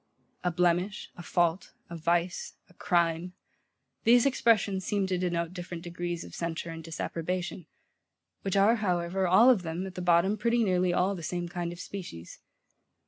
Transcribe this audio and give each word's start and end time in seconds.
A 0.43 0.49
blemish, 0.49 1.11
a 1.15 1.21
fault, 1.21 1.73
a 1.87 1.95
vice, 1.95 2.55
a 2.67 2.73
crime; 2.73 3.33
these 4.03 4.25
expressions 4.25 4.83
seem 4.83 5.05
to 5.05 5.17
denote 5.19 5.53
different 5.53 5.83
degrees 5.83 6.23
of 6.23 6.33
censure 6.33 6.71
and 6.71 6.83
disapprobation; 6.83 7.67
which 8.41 8.57
are, 8.57 8.77
however, 8.77 9.27
all 9.27 9.51
of 9.51 9.61
them, 9.61 9.85
at 9.85 9.93
the 9.93 10.01
bottom, 10.01 10.37
pretty 10.39 10.63
nearly 10.63 10.91
all 10.91 11.13
the 11.13 11.21
same 11.21 11.47
kind 11.47 11.71
of 11.71 11.79
species. 11.79 12.39